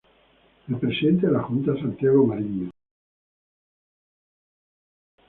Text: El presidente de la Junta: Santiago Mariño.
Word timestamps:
El 0.67 0.79
presidente 0.79 1.27
de 1.27 1.33
la 1.33 1.43
Junta: 1.43 1.75
Santiago 1.75 2.25
Mariño. 2.25 2.71